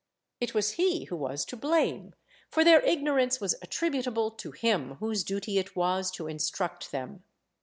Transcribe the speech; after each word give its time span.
It 0.39 0.55
was 0.55 0.71
he 0.71 1.03
who 1.03 1.15
was 1.15 1.45
to 1.45 1.55
blame, 1.55 2.15
for 2.49 2.63
their 2.63 2.81
ignorance 2.81 3.39
was 3.39 3.53
attributable 3.61 4.31
to 4.31 4.49
him, 4.49 4.95
whose 4.95 5.23
duty 5.23 5.59
it 5.59 5.75
was 5.75 6.09
to 6.13 6.25
instruct 6.27 6.89
them. 6.91 7.21